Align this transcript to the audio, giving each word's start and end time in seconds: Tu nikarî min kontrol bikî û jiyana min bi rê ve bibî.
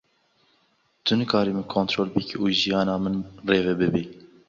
Tu 1.03 1.11
nikarî 1.21 1.51
min 1.57 1.65
kontrol 1.75 2.07
bikî 2.15 2.35
û 2.43 2.45
jiyana 2.61 2.95
min 3.03 3.15
bi 3.47 3.57
rê 3.65 3.73
ve 3.77 3.77
bibî. 3.81 4.03